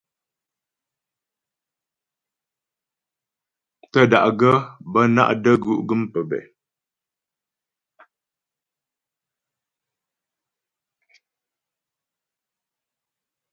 Tə́da'gaə́ 3.91 4.57
bə́ 4.91 5.05
ná’ 5.15 5.23
də́gú' 5.43 5.79
gə́m 5.87 6.01
pəbɛ̂. 6.11 6.41